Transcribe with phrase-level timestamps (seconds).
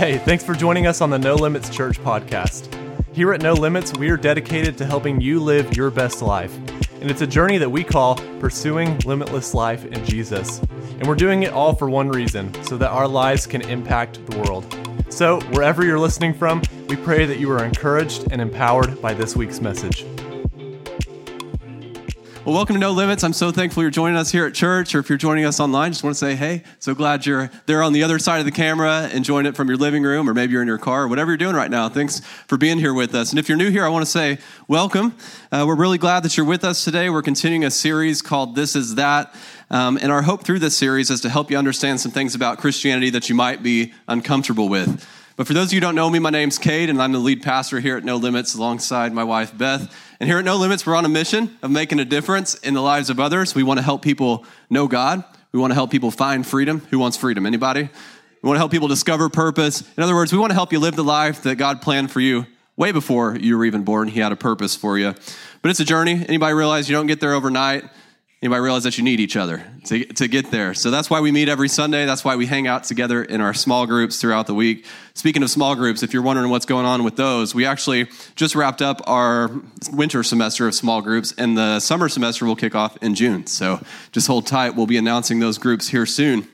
[0.00, 2.74] Hey, thanks for joining us on the No Limits Church podcast.
[3.12, 6.56] Here at No Limits, we are dedicated to helping you live your best life.
[7.02, 10.60] And it's a journey that we call Pursuing Limitless Life in Jesus.
[10.60, 14.38] And we're doing it all for one reason so that our lives can impact the
[14.38, 14.74] world.
[15.10, 19.36] So, wherever you're listening from, we pray that you are encouraged and empowered by this
[19.36, 19.99] week's message.
[22.42, 23.22] Well, welcome to No Limits.
[23.22, 25.92] I'm so thankful you're joining us here at church, or if you're joining us online,
[25.92, 28.50] just want to say, hey, so glad you're there on the other side of the
[28.50, 31.30] camera, enjoying it from your living room, or maybe you're in your car, or whatever
[31.30, 31.90] you're doing right now.
[31.90, 33.28] Thanks for being here with us.
[33.28, 35.14] And if you're new here, I want to say welcome.
[35.52, 37.10] Uh, we're really glad that you're with us today.
[37.10, 39.34] We're continuing a series called This Is That.
[39.68, 42.56] Um, and our hope through this series is to help you understand some things about
[42.56, 45.06] Christianity that you might be uncomfortable with.
[45.40, 47.18] But for those of you who don't know me, my name's Cade, and I'm the
[47.18, 49.90] lead pastor here at No Limits alongside my wife, Beth.
[50.20, 52.82] And here at No Limits, we're on a mission of making a difference in the
[52.82, 53.54] lives of others.
[53.54, 55.24] We want to help people know God.
[55.52, 56.80] We want to help people find freedom.
[56.90, 57.46] Who wants freedom?
[57.46, 57.88] Anybody?
[58.42, 59.82] We want to help people discover purpose.
[59.96, 62.20] In other words, we want to help you live the life that God planned for
[62.20, 62.44] you
[62.76, 64.08] way before you were even born.
[64.08, 65.14] He had a purpose for you.
[65.62, 66.22] But it's a journey.
[66.28, 67.84] Anybody realize you don't get there overnight?
[68.42, 70.72] Anybody realize that you need each other to, to get there?
[70.72, 72.06] So that's why we meet every Sunday.
[72.06, 74.86] That's why we hang out together in our small groups throughout the week.
[75.12, 78.54] Speaking of small groups, if you're wondering what's going on with those, we actually just
[78.54, 79.50] wrapped up our
[79.92, 83.46] winter semester of small groups, and the summer semester will kick off in June.
[83.46, 83.78] So
[84.10, 84.74] just hold tight.
[84.74, 86.48] We'll be announcing those groups here soon.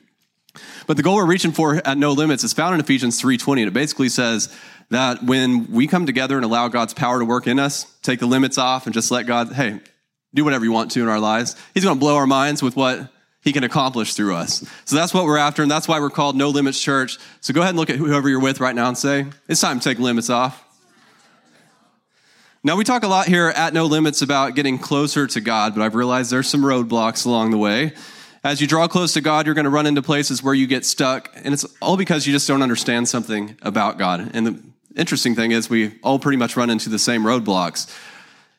[0.89, 3.63] But the goal we're reaching for at No Limits is found in Ephesians 3:20.
[3.63, 4.53] And it basically says
[4.91, 8.27] that when we come together and allow God's power to work in us, take the
[8.27, 9.81] limits off and just let God, hey,
[10.35, 11.57] do whatever you want to in our lives.
[11.75, 13.09] He's going to blow our minds with what
[13.43, 14.69] he can accomplish through us.
[14.85, 17.19] So that's what we're after, and that's why we're called No Limits Church.
[17.41, 19.79] So go ahead and look at whoever you're with right now and say, it's time
[19.79, 20.63] to take limits off.
[22.65, 25.83] Now, we talk a lot here at No Limits about getting closer to God, but
[25.83, 27.93] I've realized there's some roadblocks along the way.
[28.43, 30.85] As you draw close to God, you're going to run into places where you get
[30.85, 34.33] stuck, and it's all because you just don't understand something about God.
[34.35, 34.61] And the
[34.97, 37.89] interesting thing is, we all pretty much run into the same roadblocks.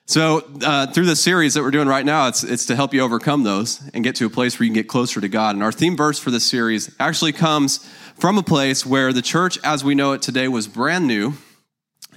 [0.09, 3.01] So, uh, through this series that we're doing right now, it's, it's to help you
[3.01, 5.53] overcome those and get to a place where you can get closer to God.
[5.53, 7.85] And our theme verse for this series actually comes
[8.15, 11.33] from a place where the church as we know it today was brand new,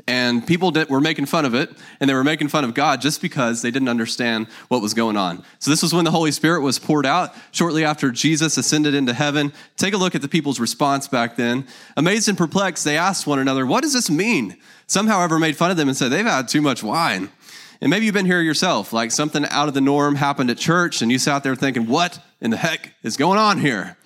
[0.06, 1.68] and people did, were making fun of it,
[1.98, 5.16] and they were making fun of God just because they didn't understand what was going
[5.16, 5.42] on.
[5.58, 9.14] So, this was when the Holy Spirit was poured out shortly after Jesus ascended into
[9.14, 9.52] heaven.
[9.76, 11.66] Take a look at the people's response back then.
[11.96, 14.56] Amazed and perplexed, they asked one another, What does this mean?
[14.86, 17.30] Some, however, made fun of them and said, They've had too much wine.
[17.80, 21.00] And maybe you've been here yourself, like something out of the norm happened at church,
[21.00, 23.96] and you sat there thinking, what in the heck is going on here?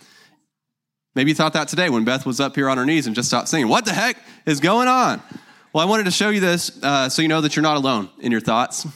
[1.15, 3.29] Maybe you thought that today when Beth was up here on her knees and just
[3.29, 3.69] stopped singing.
[3.69, 5.23] What the heck is going on?
[5.73, 8.11] Well, I wanted to show you this uh, so you know that you're not alone
[8.21, 8.87] in your thoughts.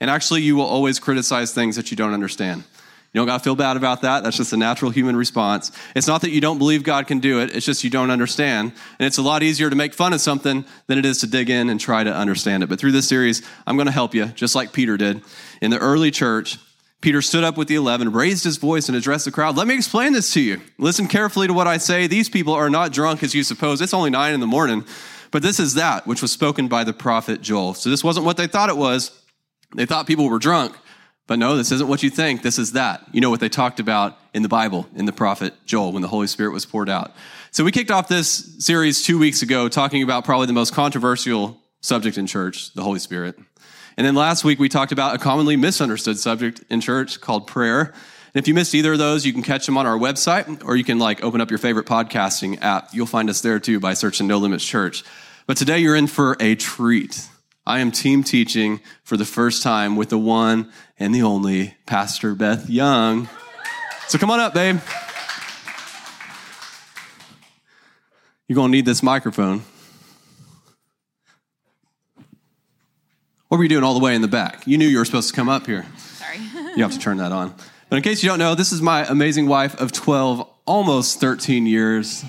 [0.00, 2.64] And actually, you will always criticize things that you don't understand.
[3.12, 4.22] You don't got to feel bad about that.
[4.22, 5.70] That's just a natural human response.
[5.94, 8.72] It's not that you don't believe God can do it, it's just you don't understand.
[8.98, 11.50] And it's a lot easier to make fun of something than it is to dig
[11.50, 12.68] in and try to understand it.
[12.68, 15.22] But through this series, I'm going to help you, just like Peter did.
[15.60, 16.58] In the early church,
[17.02, 19.56] Peter stood up with the eleven, raised his voice, and addressed the crowd.
[19.56, 20.62] Let me explain this to you.
[20.78, 22.06] Listen carefully to what I say.
[22.06, 23.82] These people are not drunk as you suppose.
[23.82, 24.86] It's only nine in the morning.
[25.32, 27.74] But this is that which was spoken by the prophet Joel.
[27.74, 29.10] So this wasn't what they thought it was.
[29.74, 30.76] They thought people were drunk.
[31.32, 32.42] But no, this isn't what you think.
[32.42, 33.06] This is that.
[33.10, 36.08] You know what they talked about in the Bible, in the prophet Joel, when the
[36.08, 37.14] Holy Spirit was poured out.
[37.52, 41.58] So we kicked off this series two weeks ago talking about probably the most controversial
[41.80, 43.38] subject in church, the Holy Spirit.
[43.96, 47.94] And then last week we talked about a commonly misunderstood subject in church called prayer.
[48.34, 50.76] And if you missed either of those, you can catch them on our website or
[50.76, 52.90] you can like open up your favorite podcasting app.
[52.92, 55.02] You'll find us there too by searching No Limits Church.
[55.46, 57.26] But today you're in for a treat.
[57.64, 62.34] I am team teaching for the first time with the one and the only Pastor
[62.34, 63.28] Beth Young.
[64.08, 64.80] So come on up, babe.
[68.48, 69.62] You're going to need this microphone.
[73.48, 74.66] What were you doing all the way in the back?
[74.66, 75.86] You knew you were supposed to come up here.
[75.96, 76.38] Sorry.
[76.76, 77.54] you have to turn that on.
[77.88, 81.66] But in case you don't know, this is my amazing wife of 12, almost 13
[81.66, 82.24] years.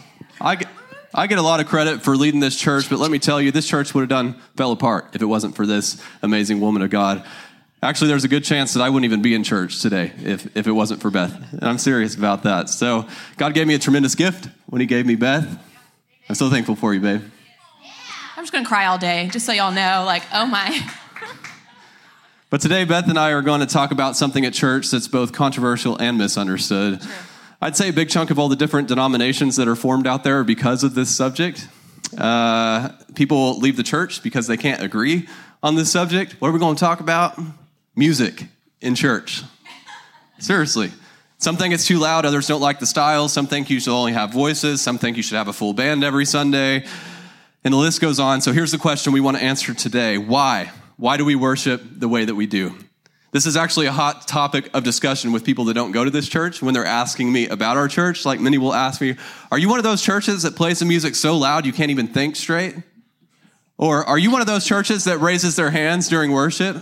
[1.16, 3.52] I get, a lot of credit for leading this church, but let me tell you,
[3.52, 6.90] this church would have done fell apart if it wasn't for this amazing woman of
[6.90, 7.24] God.
[7.84, 10.68] Actually, there's a good chance that I wouldn't even be in church today if, if
[10.68, 11.54] it wasn't for Beth.
[11.54, 12.70] And I'm serious about that.
[12.70, 13.08] So,
[13.38, 15.46] God gave me a tremendous gift when He gave me Beth.
[16.30, 17.22] I'm so thankful for you, babe.
[18.36, 20.80] I'm just going to cry all day, just so y'all know, like, oh my.
[22.54, 25.32] But today, Beth and I are going to talk about something at church that's both
[25.32, 27.02] controversial and misunderstood.
[27.02, 27.12] True.
[27.64, 30.40] I'd say a big chunk of all the different denominations that are formed out there
[30.40, 31.66] are because of this subject.
[32.18, 35.30] Uh, people leave the church because they can't agree
[35.64, 36.34] on this subject.
[36.40, 37.40] What are we going to talk about?
[37.96, 38.48] Music
[38.82, 39.44] in church.
[40.40, 40.92] Seriously.
[41.38, 43.30] Some think it's too loud, others don't like the style.
[43.30, 46.04] Some think you should only have voices, some think you should have a full band
[46.04, 46.86] every Sunday.
[47.64, 48.42] And the list goes on.
[48.42, 50.70] So here's the question we want to answer today Why?
[50.98, 52.76] Why do we worship the way that we do?
[53.34, 56.30] This is actually a hot topic of discussion with people that don't go to this
[56.30, 58.26] church when they're asking me about our church.
[58.26, 59.16] Like many will ask me,
[59.52, 62.08] Are you one of those churches that plays the music so loud you can't even
[62.08, 62.76] think straight?
[63.76, 66.78] Or are you one of those churches that raises their hands during worship?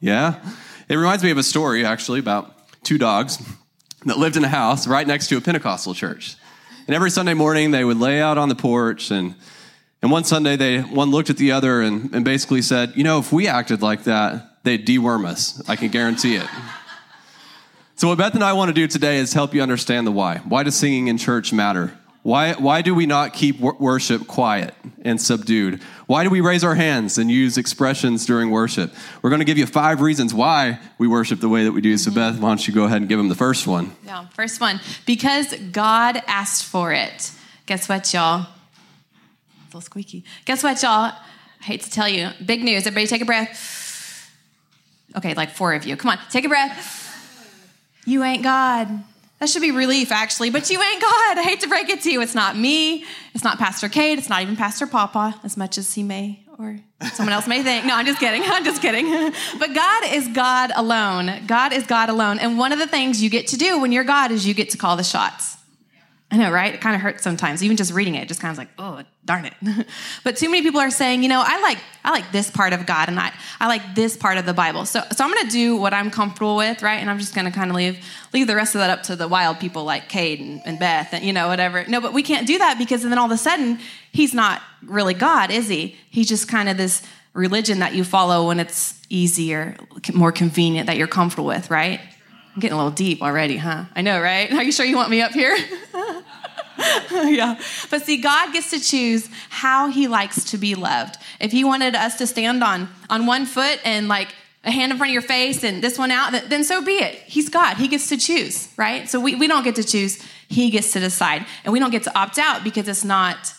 [0.00, 0.40] Yeah.
[0.88, 2.52] It reminds me of a story, actually, about
[2.82, 3.38] two dogs
[4.06, 6.34] that lived in a house right next to a Pentecostal church.
[6.88, 9.12] And every Sunday morning, they would lay out on the porch.
[9.12, 9.36] And,
[10.02, 13.20] and one Sunday, they, one looked at the other and, and basically said, You know,
[13.20, 15.62] if we acted like that, they'd deworm us.
[15.68, 16.46] I can guarantee it.
[17.94, 20.38] So, what Beth and I want to do today is help you understand the why.
[20.38, 21.96] Why does singing in church matter?
[22.22, 25.80] Why, why do we not keep worship quiet and subdued?
[26.06, 28.92] Why do we raise our hands and use expressions during worship?
[29.22, 31.96] We're going to give you five reasons why we worship the way that we do.
[31.96, 33.94] So, Beth, why don't you go ahead and give them the first one?
[34.04, 34.80] Yeah, first one.
[35.06, 37.30] Because God asked for it.
[37.66, 38.40] Guess what, y'all?
[38.40, 40.24] It's a little squeaky.
[40.44, 41.12] Guess what, y'all?
[41.12, 42.30] I hate to tell you.
[42.44, 42.88] Big news.
[42.88, 43.85] Everybody take a breath.
[45.14, 45.96] Okay, like four of you.
[45.96, 47.02] Come on, take a breath.
[48.04, 48.88] You ain't God.
[49.38, 51.38] That should be relief, actually, but you ain't God.
[51.38, 52.22] I hate to break it to you.
[52.22, 53.04] It's not me.
[53.34, 54.18] It's not Pastor Cade.
[54.18, 56.78] It's not even Pastor Papa, as much as he may or
[57.12, 57.84] someone else may think.
[57.84, 58.42] No, I'm just kidding.
[58.46, 59.06] I'm just kidding.
[59.58, 61.46] But God is God alone.
[61.46, 62.38] God is God alone.
[62.38, 64.70] And one of the things you get to do when you're God is you get
[64.70, 65.56] to call the shots.
[66.28, 66.74] I know, right?
[66.74, 67.62] It kind of hurts sometimes.
[67.62, 69.52] Even just reading it, just kind of like, oh, darn it.
[70.24, 72.84] but too many people are saying, you know, I like I like this part of
[72.84, 74.86] God and I, I like this part of the Bible.
[74.86, 76.96] So so I'm gonna do what I'm comfortable with, right?
[76.96, 79.28] And I'm just gonna kind of leave leave the rest of that up to the
[79.28, 81.84] wild people like Cade and, and Beth and you know, whatever.
[81.86, 83.78] No, but we can't do that because then all of a sudden
[84.10, 85.96] he's not really God, is he?
[86.10, 87.02] He's just kind of this
[87.34, 89.76] religion that you follow when it's easier,
[90.12, 92.00] more convenient, that you're comfortable with, right?
[92.56, 93.84] I'm getting a little deep already, huh?
[93.94, 94.50] I know, right?
[94.50, 95.54] Are you sure you want me up here?
[97.12, 97.60] yeah.
[97.90, 101.16] But see, God gets to choose how he likes to be loved.
[101.38, 104.96] If he wanted us to stand on, on one foot and like a hand in
[104.96, 107.16] front of your face and this one out, then so be it.
[107.26, 107.76] He's God.
[107.76, 109.06] He gets to choose, right?
[109.06, 110.26] So we, we don't get to choose.
[110.48, 111.44] He gets to decide.
[111.64, 113.52] And we don't get to opt out because it's not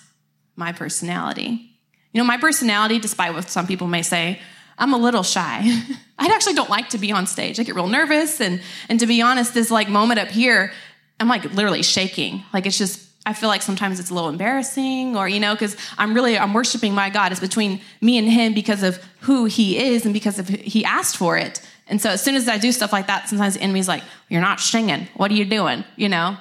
[0.56, 1.70] my personality.
[2.14, 4.40] You know, my personality, despite what some people may say,
[4.78, 5.62] I'm a little shy.
[6.20, 7.60] I actually don't like to be on stage.
[7.60, 8.40] I get real nervous.
[8.42, 10.72] And, and to be honest, this like moment up here,
[11.20, 12.44] I'm like literally shaking.
[12.54, 15.76] Like it's just, I feel like sometimes it's a little embarrassing or, you know, because
[15.98, 17.32] I'm really, I'm worshiping my God.
[17.32, 21.18] It's between me and him because of who he is and because of he asked
[21.18, 21.62] for it.
[21.88, 24.42] And so as soon as I do stuff like that, sometimes the enemy's like, you're
[24.42, 25.08] not singing.
[25.16, 25.84] What are you doing?
[25.96, 26.38] You know?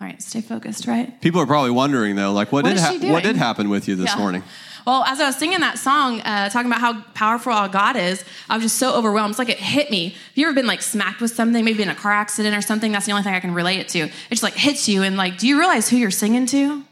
[0.00, 1.20] All right, stay focused, right?
[1.20, 3.96] People are probably wondering though, like, what, what did ha- what did happen with you
[3.96, 4.18] this yeah.
[4.18, 4.44] morning?
[4.88, 8.24] Well, as I was singing that song, uh, talking about how powerful our God is,
[8.48, 9.32] I was just so overwhelmed.
[9.32, 10.08] It's like it hit me.
[10.08, 12.90] Have you ever been like smacked with something, maybe in a car accident or something?
[12.90, 13.98] That's the only thing I can relate it to.
[13.98, 16.84] It just like hits you, and like, do you realize who you're singing to?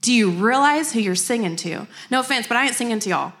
[0.00, 1.88] Do you realize who you're singing to?
[2.08, 3.32] No offense, but I ain't singing to y'all.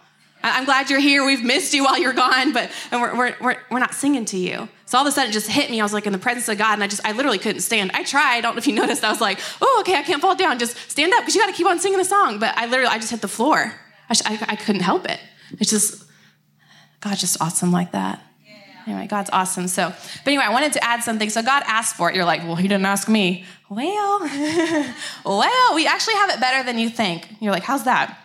[0.42, 1.24] I'm glad you're here.
[1.24, 4.36] We've missed you while you're gone, but and we're, we're, we're, we're not singing to
[4.36, 4.68] you.
[4.86, 5.80] So all of a sudden it just hit me.
[5.80, 7.92] I was like in the presence of God and I just, I literally couldn't stand.
[7.94, 8.38] I tried.
[8.38, 9.04] I don't know if you noticed.
[9.04, 10.58] I was like, oh, okay, I can't fall down.
[10.58, 12.40] Just stand up because you got to keep on singing the song.
[12.40, 13.72] But I literally, I just hit the floor.
[14.10, 15.20] I, I, I couldn't help it.
[15.58, 16.04] It's just,
[17.00, 18.22] God's just awesome like that.
[18.86, 19.68] Anyway, God's awesome.
[19.68, 21.30] So, but anyway, I wanted to add something.
[21.30, 22.16] So God asked for it.
[22.16, 23.44] You're like, well, he didn't ask me.
[23.68, 24.20] Well,
[25.24, 27.28] well, we actually have it better than you think.
[27.40, 28.18] You're like, how's that?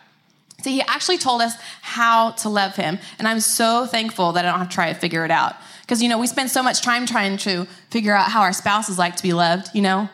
[0.64, 2.98] So he actually told us how to love him.
[3.20, 5.56] And I'm so thankful that I don't have to try to figure it out.
[5.82, 8.98] Because, you know, we spend so much time trying to figure out how our spouses
[8.98, 10.10] like to be loved, you know?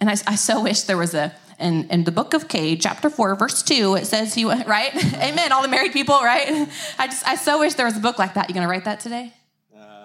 [0.00, 3.10] And I, I so wish there was a, in, in the book of Cade, chapter
[3.10, 4.94] 4, verse 2, it says he, went, right?
[5.16, 5.52] Amen.
[5.52, 6.68] All the married people, right?
[6.98, 8.48] I just, I so wish there was a book like that.
[8.48, 9.32] You gonna write that today?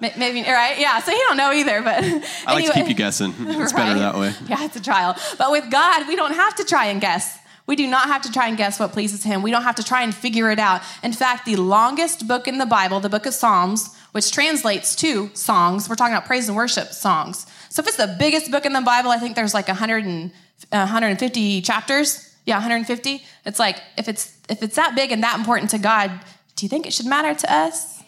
[0.02, 1.00] Maybe right, yeah.
[1.00, 2.66] So he don't know either, but I like anyway.
[2.66, 3.34] to keep you guessing.
[3.40, 3.76] It's right?
[3.76, 4.34] better that way.
[4.46, 5.16] Yeah, it's a trial.
[5.38, 7.40] But with God, we don't have to try and guess.
[7.68, 9.42] We do not have to try and guess what pleases him.
[9.42, 10.82] We don't have to try and figure it out.
[11.02, 15.32] In fact, the longest book in the Bible, the book of Psalms, which translates to
[15.34, 17.48] songs, we're talking about praise and worship songs.
[17.70, 20.32] So if it's the biggest book in the Bible, I think there's like 100 and,
[20.32, 20.34] uh,
[20.75, 22.36] Uh, 150 chapters.
[22.46, 23.24] Yeah, 150.
[23.46, 26.12] It's like if it's if it's that big and that important to God,
[26.55, 28.03] do you think it should matter to us?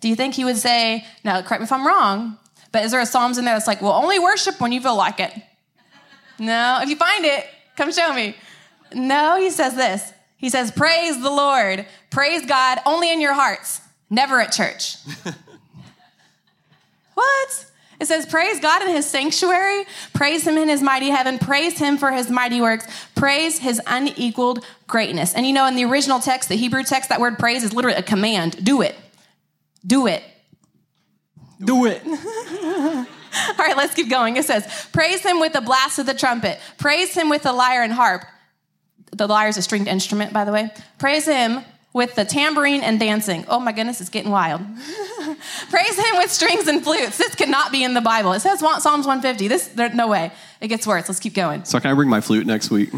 [0.00, 2.38] Do you think he would say, now correct me if I'm wrong,
[2.72, 4.96] but is there a Psalms in there that's like, well, only worship when you feel
[4.96, 5.32] like it?
[6.38, 7.46] No, if you find it,
[7.80, 8.36] Come show me.
[8.92, 10.12] No, he says this.
[10.36, 11.86] He says, Praise the Lord.
[12.10, 14.96] Praise God only in your hearts, never at church.
[17.14, 17.69] what?
[18.00, 21.98] It says, Praise God in his sanctuary, praise him in his mighty heaven, praise him
[21.98, 25.34] for his mighty works, praise his unequaled greatness.
[25.34, 27.98] And you know, in the original text, the Hebrew text, that word praise is literally
[27.98, 28.96] a command do it.
[29.86, 30.22] Do it.
[31.62, 32.02] Do it.
[33.48, 34.36] All right, let's keep going.
[34.36, 36.58] It says, Praise him with the blast of the trumpet.
[36.78, 38.24] Praise him with the lyre and harp.
[39.12, 40.70] The lyre is a stringed instrument, by the way.
[40.98, 41.60] Praise him
[41.92, 43.44] with the tambourine and dancing.
[43.48, 44.60] Oh my goodness, it's getting wild.
[45.70, 47.18] Praise him with strings and flutes.
[47.18, 48.32] This cannot be in the Bible.
[48.32, 49.48] It says Psalms 150.
[49.48, 50.32] This, there, no way.
[50.60, 51.08] It gets worse.
[51.08, 51.64] Let's keep going.
[51.64, 52.90] So can I bring my flute next week?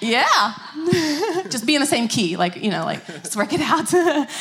[0.00, 0.54] Yeah.
[1.50, 3.86] just be in the same key, like, you know, like, just work it out.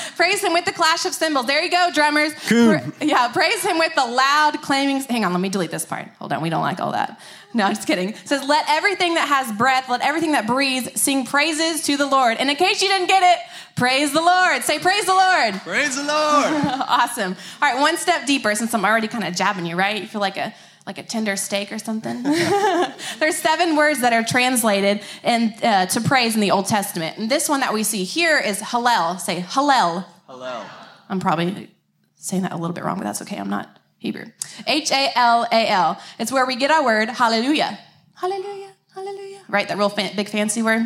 [0.16, 1.48] praise him with the clash of cymbals.
[1.48, 2.34] There you go, drummers.
[2.48, 2.80] Cool.
[3.02, 5.02] Yeah, praise him with the loud claiming.
[5.02, 6.08] Hang on, let me delete this part.
[6.20, 7.20] Hold on, we don't like all that.
[7.54, 8.10] No, I'm just kidding.
[8.10, 12.06] It says, let everything that has breath, let everything that breathes sing praises to the
[12.06, 12.38] Lord.
[12.38, 13.40] And in case you didn't get it,
[13.76, 14.62] praise the Lord.
[14.64, 15.56] Say, praise the Lord.
[15.62, 16.12] Praise the Lord.
[16.88, 17.36] awesome.
[17.62, 20.00] All right, one step deeper, since I'm already kind of jabbing you, right?
[20.00, 20.54] You feel like a
[20.86, 22.24] like a tender steak or something.
[23.20, 27.20] There's seven words that are translated in, uh, to praise in the Old Testament.
[27.20, 29.20] And this one that we see here is Hallel.
[29.20, 30.06] Say Hallel.
[30.26, 30.66] Hello.
[31.08, 31.70] I'm probably
[32.16, 33.38] saying that a little bit wrong, but that's okay.
[33.38, 34.26] I'm not Hebrew.
[34.66, 36.02] H A L A L.
[36.18, 37.78] It's where we get our word hallelujah.
[38.16, 38.72] Hallelujah.
[38.94, 39.40] Hallelujah.
[39.48, 39.68] Right?
[39.68, 40.82] That real fan- big fancy word.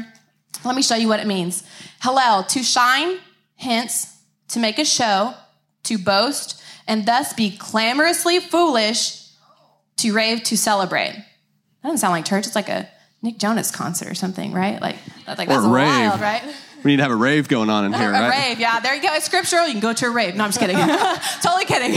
[0.65, 1.63] Let me show you what it means.
[2.01, 3.17] Hallel, to shine,
[3.55, 4.15] hence,
[4.50, 5.34] to make a show,
[5.84, 9.27] to boast, and thus be clamorously foolish,
[9.98, 11.13] to rave, to celebrate.
[11.13, 12.46] That doesn't sound like church.
[12.46, 12.88] It's like a
[13.22, 14.79] Nick Jonas concert or something, right?
[14.82, 15.88] Like, like Or that's rave.
[15.88, 16.43] wild, right?
[16.83, 18.49] We need to have a rave going on in here, a right?
[18.49, 18.79] rave, yeah.
[18.81, 19.13] There you go.
[19.13, 19.65] It's scriptural.
[19.65, 20.35] You can go to a rave.
[20.35, 20.75] No, I'm just kidding.
[21.41, 21.93] totally kidding.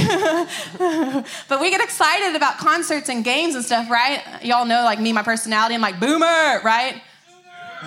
[1.49, 4.23] but we get excited about concerts and games and stuff, right?
[4.45, 5.75] Y'all know, like me, my personality.
[5.75, 7.03] I'm like boomer, right?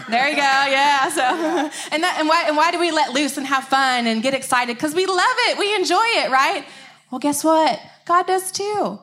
[0.10, 0.42] There you go.
[0.42, 1.10] Yeah.
[1.10, 1.22] So,
[1.92, 4.34] and that, and why, and why do we let loose and have fun and get
[4.34, 4.76] excited?
[4.76, 5.58] Because we love it.
[5.58, 6.66] We enjoy it, right?
[7.12, 7.80] Well, guess what?
[8.06, 9.00] God does too.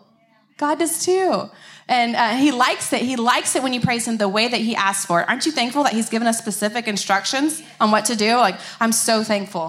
[0.57, 1.51] God does too.
[1.89, 3.03] And uh, he likes it.
[3.03, 5.29] He likes it when you praise him the way that he asks for it.
[5.29, 8.37] Aren't you thankful that he's given us specific instructions on what to do?
[8.37, 9.63] Like, I'm so thankful.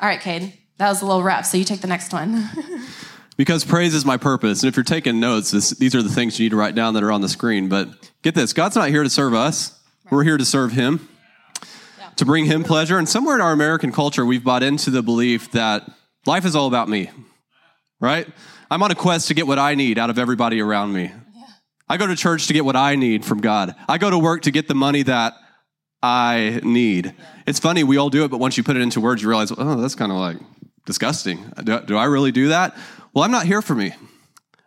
[0.00, 1.46] All right, Cade, that was a little rough.
[1.46, 2.48] So you take the next one.
[3.36, 4.62] Because praise is my purpose.
[4.62, 6.94] And if you're taking notes, this, these are the things you need to write down
[6.94, 7.68] that are on the screen.
[7.68, 9.78] But get this God's not here to serve us,
[10.10, 11.06] we're here to serve Him,
[12.16, 12.98] to bring Him pleasure.
[12.98, 15.86] And somewhere in our American culture, we've bought into the belief that
[16.24, 17.10] life is all about me,
[18.00, 18.26] right?
[18.70, 21.12] I'm on a quest to get what I need out of everybody around me.
[21.88, 23.74] I go to church to get what I need from God.
[23.88, 25.34] I go to work to get the money that
[26.02, 27.14] I need.
[27.46, 29.52] It's funny, we all do it, but once you put it into words, you realize,
[29.56, 30.38] oh, that's kind of like
[30.84, 31.52] disgusting.
[31.62, 32.76] Do, do I really do that?
[33.14, 33.92] Well, I'm not here for me.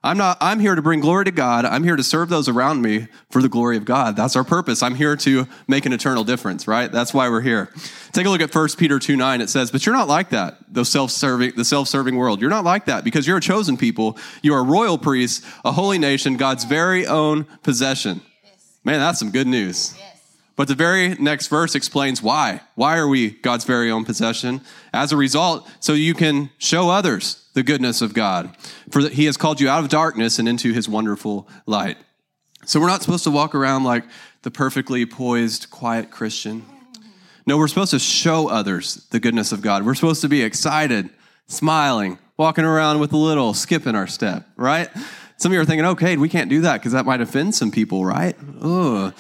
[0.02, 1.66] I'm not I'm here to bring glory to God.
[1.66, 4.16] I'm here to serve those around me for the glory of God.
[4.16, 4.82] That's our purpose.
[4.82, 6.90] I'm here to make an eternal difference, right?
[6.90, 7.70] That's why we're here.
[8.14, 9.42] Take a look at 1 Peter 2 9.
[9.42, 12.40] It says, But you're not like that, the self-serving, the self-serving world.
[12.40, 14.18] You're not like that because you're a chosen people.
[14.42, 18.22] You are a royal priest, a holy nation, God's very own possession.
[18.86, 19.96] Man, that's some good news.
[20.60, 22.60] But the very next verse explains why.
[22.76, 24.60] Why are we God's very own possession?
[24.94, 28.54] As a result, so you can show others the goodness of God.
[28.92, 31.96] For he has called you out of darkness and into his wonderful light.
[32.66, 34.04] So we're not supposed to walk around like
[34.42, 36.66] the perfectly poised, quiet Christian.
[37.48, 39.86] No, we're supposed to show others the goodness of God.
[39.86, 41.10] We're supposed to be excited,
[41.48, 44.90] smiling, walking around with a little skip in our step, right?
[45.38, 47.72] Some of you are thinking, okay, we can't do that because that might offend some
[47.72, 48.36] people, right?
[48.62, 49.14] Ugh.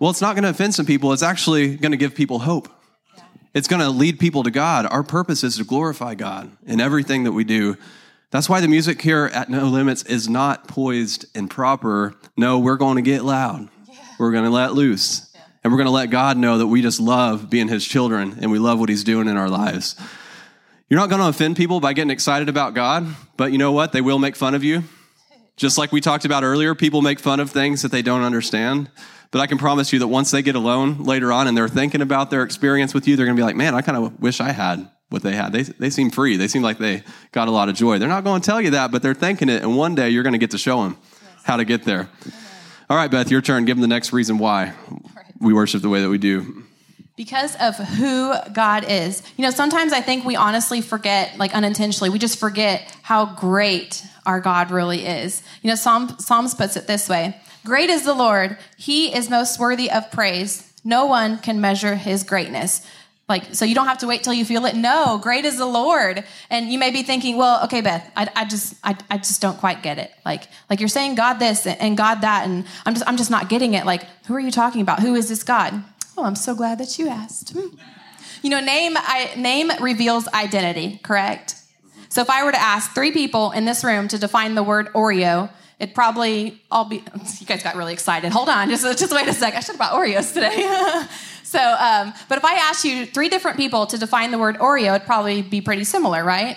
[0.00, 1.12] Well, it's not going to offend some people.
[1.12, 2.70] It's actually going to give people hope.
[3.52, 4.86] It's going to lead people to God.
[4.86, 7.76] Our purpose is to glorify God in everything that we do.
[8.30, 12.14] That's why the music here at No Limits is not poised and proper.
[12.34, 13.68] No, we're going to get loud.
[14.18, 15.36] We're going to let loose.
[15.62, 18.50] And we're going to let God know that we just love being his children and
[18.50, 19.96] we love what he's doing in our lives.
[20.88, 23.92] You're not going to offend people by getting excited about God, but you know what?
[23.92, 24.84] They will make fun of you.
[25.56, 28.88] Just like we talked about earlier, people make fun of things that they don't understand.
[29.32, 32.02] But I can promise you that once they get alone later on and they're thinking
[32.02, 34.40] about their experience with you, they're going to be like, man, I kind of wish
[34.40, 35.52] I had what they had.
[35.52, 36.36] They, they seem free.
[36.36, 37.98] They seem like they got a lot of joy.
[37.98, 39.62] They're not going to tell you that, but they're thinking it.
[39.62, 40.96] And one day you're going to get to show them
[41.44, 42.08] how to get there.
[42.88, 43.64] All right, Beth, your turn.
[43.66, 44.72] Give them the next reason why
[45.40, 46.64] we worship the way that we do.
[47.20, 49.22] because of who God is.
[49.36, 54.02] You know, sometimes I think we honestly forget, like unintentionally, we just forget how great
[54.24, 55.42] our God really is.
[55.60, 59.58] You know, Psalm, Psalms puts it this way Great is the Lord, He is most
[59.58, 60.72] worthy of praise.
[60.84, 62.86] No one can measure His greatness.
[63.30, 64.74] Like, so you don't have to wait till you feel it.
[64.74, 66.24] No, great is the Lord.
[66.50, 69.56] And you may be thinking, well, okay, Beth, I, I just, I, I just don't
[69.56, 70.10] quite get it.
[70.24, 73.48] Like, like you're saying God this and God that, and I'm just, I'm just not
[73.48, 73.86] getting it.
[73.86, 74.98] Like, who are you talking about?
[74.98, 75.80] Who is this God?
[76.18, 77.50] Oh, I'm so glad that you asked.
[77.50, 77.76] Hmm.
[78.42, 81.54] You know, name, I, name reveals identity, correct?
[82.08, 84.92] So if I were to ask three people in this room to define the word
[84.92, 85.50] Oreo,
[85.80, 86.96] it'd probably all be,
[87.40, 88.30] you guys got really excited.
[88.30, 89.54] Hold on, just, just wait a sec.
[89.54, 91.06] I should have bought Oreos today.
[91.42, 94.94] so, um, but if I asked you three different people to define the word Oreo,
[94.94, 96.56] it'd probably be pretty similar, right?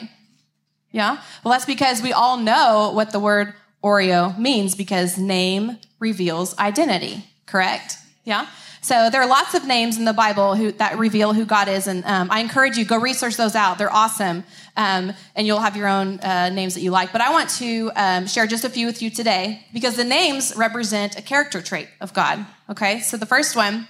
[0.92, 1.22] Yeah?
[1.44, 3.54] Well, that's because we all know what the word
[3.84, 7.98] Oreo means because name reveals identity, correct?
[8.26, 8.48] Yeah?
[8.84, 11.88] So there are lots of names in the Bible who, that reveal who God is,
[11.88, 13.78] and um, I encourage you go research those out.
[13.78, 14.44] They're awesome,
[14.76, 17.14] um, and you'll have your own uh, names that you like.
[17.14, 20.54] But I want to um, share just a few with you today because the names
[20.58, 22.46] represent a character trait of God.
[22.70, 23.88] Okay, so the first one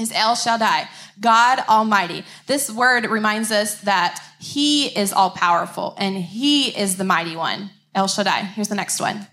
[0.00, 0.88] is El Shaddai,
[1.20, 2.24] God Almighty.
[2.48, 7.70] This word reminds us that He is all powerful and He is the mighty one.
[7.94, 8.40] El Shaddai.
[8.40, 9.28] Here's the next one.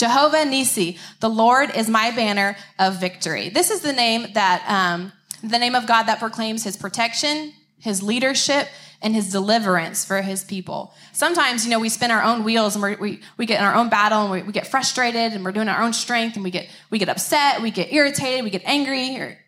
[0.00, 3.50] Jehovah Nisi, the Lord is my banner of victory.
[3.50, 5.12] This is the name that, um,
[5.44, 8.66] the name of God that proclaims his protection, his leadership,
[9.02, 10.94] and his deliverance for his people.
[11.12, 13.90] Sometimes, you know, we spin our own wheels and we we, get in our own
[13.90, 16.70] battle and we, we, get frustrated and we're doing our own strength and we get,
[16.88, 19.38] we get upset, we get irritated, we get angry, or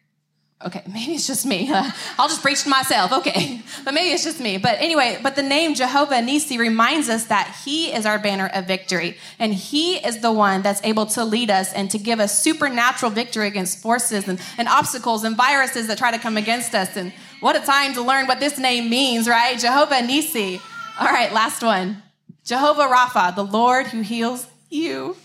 [0.65, 1.71] Okay, maybe it's just me.
[2.19, 3.13] I'll just preach to myself.
[3.13, 4.59] Okay, but maybe it's just me.
[4.59, 8.67] But anyway, but the name Jehovah Nisi reminds us that He is our banner of
[8.67, 12.43] victory, and He is the one that's able to lead us and to give us
[12.43, 16.97] supernatural victory against forces and, and obstacles and viruses that try to come against us.
[16.97, 19.59] And what a time to learn what this name means, right?
[19.59, 20.61] Jehovah Nisi.
[21.01, 22.03] All right, last one.
[22.45, 25.17] Jehovah Rapha, the Lord who heals you.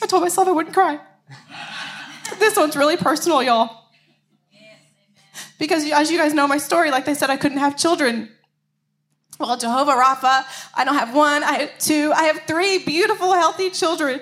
[0.00, 1.00] I told myself I wouldn't cry
[2.38, 3.84] this one's really personal, y'all.
[5.58, 8.30] Because as you guys know my story, like they said, I couldn't have children.
[9.40, 10.44] Well, Jehovah Rapha,
[10.74, 14.20] I don't have one, I have two, I have three beautiful, healthy children.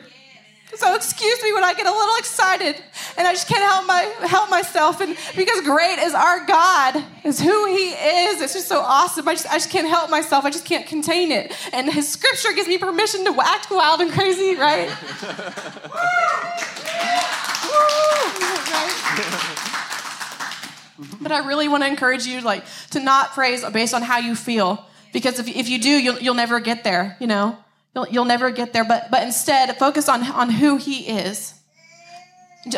[0.75, 2.77] So excuse me when I get a little excited
[3.17, 5.01] and I just can't help my help myself.
[5.01, 8.43] And because great is our God, is who He is.
[8.43, 9.27] It's just so awesome.
[9.29, 10.45] I just I just can't help myself.
[10.45, 11.57] I just can't contain it.
[11.73, 14.89] And His Scripture gives me permission to act wild and crazy, right?
[21.21, 24.35] but I really want to encourage you, like, to not praise based on how you
[24.35, 27.17] feel, because if, if you do, you'll, you'll never get there.
[27.21, 27.59] You know,
[27.97, 28.85] you'll, you'll never get there.
[28.85, 31.55] But but instead, focus on on who He is,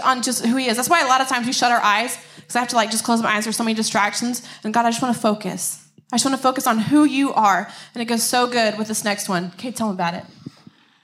[0.03, 0.77] on just who He is.
[0.77, 2.90] That's why a lot of times we shut our eyes because I have to like
[2.90, 3.45] just close my eyes.
[3.45, 5.85] There's so many distractions, and God, I just want to focus.
[6.11, 8.88] I just want to focus on who you are, and it goes so good with
[8.88, 9.51] this next one.
[9.53, 10.25] Cade, tell me about it.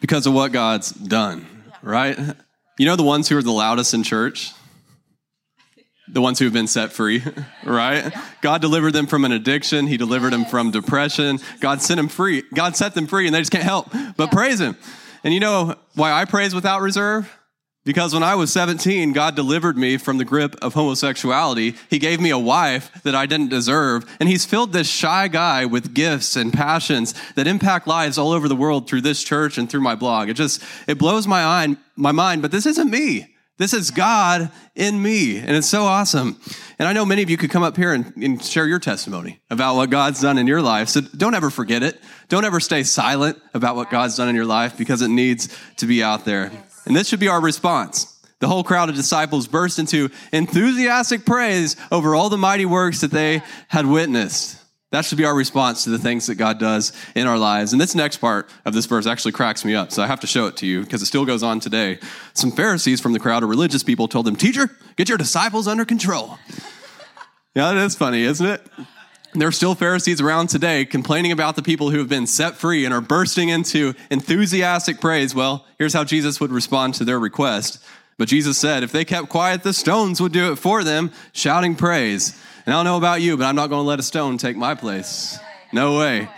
[0.00, 1.76] Because of what God's done, yeah.
[1.82, 2.18] right?
[2.78, 4.52] You know the ones who are the loudest in church?
[6.14, 7.24] The ones who have been set free,
[7.64, 8.14] right?
[8.40, 9.88] God delivered them from an addiction.
[9.88, 11.40] He delivered them from depression.
[11.58, 12.44] God sent them free.
[12.54, 14.76] God set them free and they just can't help but praise Him.
[15.24, 17.36] And you know why I praise without reserve?
[17.84, 21.74] Because when I was 17, God delivered me from the grip of homosexuality.
[21.90, 24.06] He gave me a wife that I didn't deserve.
[24.20, 28.48] And He's filled this shy guy with gifts and passions that impact lives all over
[28.48, 30.28] the world through this church and through my blog.
[30.28, 33.33] It just, it blows my, eye, my mind, but this isn't me.
[33.56, 35.38] This is God in me.
[35.38, 36.40] And it's so awesome.
[36.78, 39.40] And I know many of you could come up here and, and, share your testimony
[39.48, 40.88] about what God's done in your life.
[40.88, 42.00] So don't ever forget it.
[42.28, 45.86] Don't ever stay silent about what God's done in your life because it needs to
[45.86, 46.50] be out there.
[46.84, 48.10] And this should be our response.
[48.40, 53.12] The whole crowd of disciples burst into enthusiastic praise over all the mighty works that
[53.12, 54.63] they had witnessed.
[54.94, 57.72] That should be our response to the things that God does in our lives.
[57.72, 60.28] And this next part of this verse actually cracks me up, so I have to
[60.28, 61.98] show it to you because it still goes on today.
[62.32, 65.84] Some Pharisees from the crowd of religious people told them, Teacher, get your disciples under
[65.84, 66.38] control.
[67.56, 68.64] yeah, that is funny, isn't it?
[69.32, 72.84] There are still Pharisees around today complaining about the people who have been set free
[72.84, 75.34] and are bursting into enthusiastic praise.
[75.34, 77.84] Well, here's how Jesus would respond to their request.
[78.16, 81.74] But Jesus said, if they kept quiet, the stones would do it for them, shouting
[81.74, 82.40] praise.
[82.66, 84.56] And I don't know about you, but I'm not going to let a stone take
[84.56, 85.38] my place.
[85.72, 86.28] No way.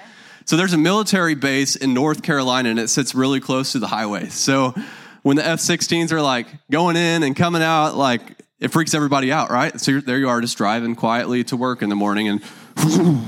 [0.44, 3.86] So there's a military base in North Carolina and it sits really close to the
[3.86, 4.28] highway.
[4.28, 4.74] So
[5.22, 8.22] when the F 16s are like going in and coming out, like
[8.60, 9.78] it freaks everybody out, right?
[9.80, 12.42] So there you are just driving quietly to work in the morning and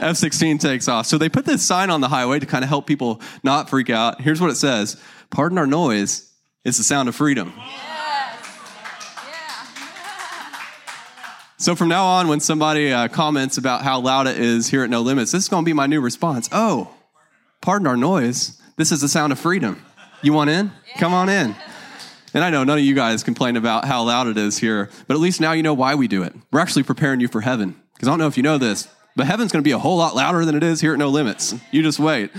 [0.00, 1.06] F 16 takes off.
[1.06, 3.90] So they put this sign on the highway to kind of help people not freak
[3.90, 4.20] out.
[4.20, 6.32] Here's what it says Pardon our noise,
[6.64, 7.52] it's the sound of freedom.
[11.60, 14.88] So from now on, when somebody uh, comments about how loud it is here at
[14.88, 16.48] No Limits, this is going to be my new response.
[16.52, 16.90] Oh,
[17.60, 18.58] pardon our noise.
[18.78, 19.84] This is the sound of freedom.
[20.22, 20.72] You want in?
[20.96, 21.54] Come on in.
[22.32, 25.12] And I know none of you guys complain about how loud it is here, but
[25.12, 26.34] at least now you know why we do it.
[26.50, 27.78] We're actually preparing you for heaven.
[27.92, 29.98] Because I don't know if you know this, but heaven's going to be a whole
[29.98, 31.54] lot louder than it is here at No Limits.
[31.72, 32.30] You just wait.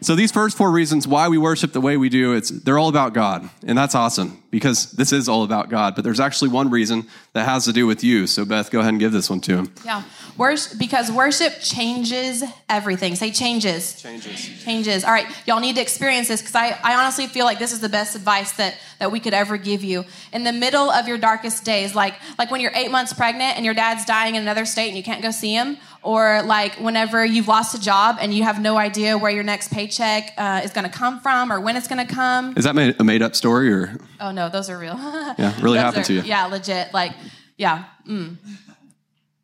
[0.00, 2.88] So these first four reasons why we worship the way we do, it's they're all
[2.88, 3.48] about God.
[3.66, 5.94] And that's awesome because this is all about God.
[5.94, 8.26] But there's actually one reason that has to do with you.
[8.26, 9.72] So Beth, go ahead and give this one to him.
[9.84, 10.02] Yeah.
[10.36, 13.14] Worship, because worship changes everything.
[13.14, 14.00] Say changes.
[14.00, 14.62] Changes.
[14.62, 15.04] Changes.
[15.04, 17.80] All right, y'all need to experience this because I, I honestly feel like this is
[17.80, 20.04] the best advice that, that we could ever give you.
[20.34, 23.64] In the middle of your darkest days, like, like when you're eight months pregnant and
[23.64, 27.24] your dad's dying in another state and you can't go see him, or like whenever
[27.24, 30.70] you've lost a job and you have no idea where your next paycheck uh, is
[30.70, 32.54] going to come from or when it's going to come.
[32.56, 33.98] Is that made, a made up story or?
[34.20, 34.96] Oh no, those are real.
[35.38, 36.22] Yeah, really happened are- to you.
[36.22, 36.94] Yeah, legit.
[36.94, 37.12] Like,
[37.58, 38.36] yeah, mm.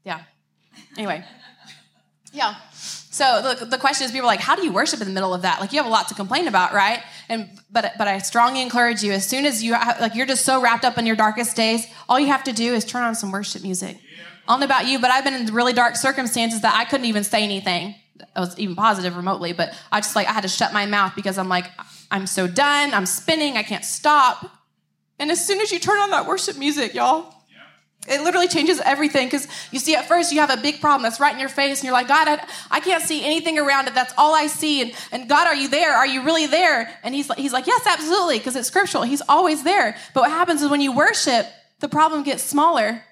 [0.04, 0.20] yeah.
[0.96, 1.24] Anyway,
[2.32, 2.54] yeah.
[2.72, 5.34] So the, the question is, people are like, how do you worship in the middle
[5.34, 5.60] of that?
[5.60, 7.02] Like, you have a lot to complain about, right?
[7.28, 10.62] And but but I strongly encourage you, as soon as you like, you're just so
[10.62, 13.30] wrapped up in your darkest days, all you have to do is turn on some
[13.32, 13.98] worship music.
[14.52, 17.06] I don't know about you, but I've been in really dark circumstances that I couldn't
[17.06, 17.94] even say anything.
[18.36, 21.14] I was even positive remotely, but I just like I had to shut my mouth
[21.16, 21.70] because I'm like,
[22.10, 22.92] I'm so done.
[22.92, 23.56] I'm spinning.
[23.56, 24.44] I can't stop.
[25.18, 27.34] And as soon as you turn on that worship music, y'all,
[28.06, 31.18] it literally changes everything because you see, at first, you have a big problem that's
[31.18, 33.94] right in your face, and you're like, God, I, I can't see anything around it.
[33.94, 34.82] That's all I see.
[34.82, 35.94] And, and God, are you there?
[35.94, 36.94] Are you really there?
[37.02, 39.04] And he's like, he's like Yes, absolutely, because it's scriptural.
[39.04, 39.96] He's always there.
[40.12, 41.46] But what happens is when you worship,
[41.80, 43.02] the problem gets smaller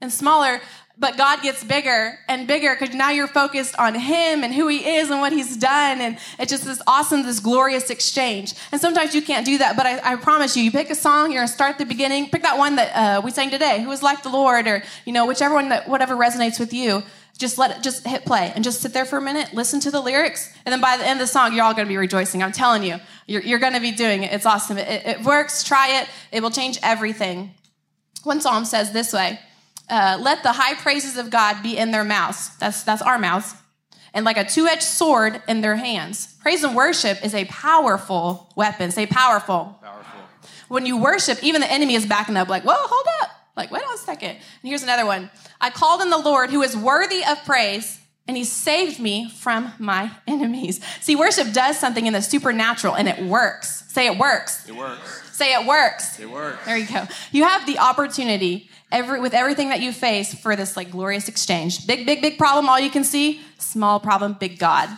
[0.00, 0.60] and smaller,
[0.98, 4.96] but God gets bigger and bigger because now you're focused on Him and who He
[4.96, 6.00] is and what He's done.
[6.00, 8.54] And it's just this awesome, this glorious exchange.
[8.72, 11.32] And sometimes you can't do that, but I, I promise you, you pick a song,
[11.32, 13.90] you're gonna start at the beginning, pick that one that uh, we sang today, Who
[13.90, 17.02] is Like the Lord, or, you know, whichever one that, whatever resonates with you.
[17.38, 19.90] Just let it, just hit play and just sit there for a minute, listen to
[19.90, 22.42] the lyrics, and then by the end of the song, you're all gonna be rejoicing.
[22.42, 24.32] I'm telling you, you're, you're gonna be doing it.
[24.32, 24.78] It's awesome.
[24.78, 25.62] It, it works.
[25.62, 26.08] Try it.
[26.32, 27.52] It will change everything.
[28.22, 29.38] One psalm says this way
[29.88, 32.56] uh, Let the high praises of God be in their mouths.
[32.58, 33.54] That's, that's our mouths.
[34.14, 36.34] And like a two edged sword in their hands.
[36.40, 38.90] Praise and worship is a powerful weapon.
[38.90, 39.78] Say powerful.
[39.82, 40.20] Powerful.
[40.68, 43.30] When you worship, even the enemy is backing up, like, whoa, hold up.
[43.56, 44.30] Like, wait on a second.
[44.30, 48.36] And here's another one I called on the Lord who is worthy of praise, and
[48.36, 50.80] he saved me from my enemies.
[51.00, 53.84] See, worship does something in the supernatural, and it works.
[53.88, 54.68] Say it works.
[54.68, 55.36] It works.
[55.36, 56.18] Say it works.
[56.18, 56.64] It works.
[56.64, 57.06] There you go.
[57.30, 61.86] You have the opportunity every with everything that you face for this like glorious exchange.
[61.86, 63.40] Big, big, big problem, all you can see.
[63.58, 64.88] Small problem, big God.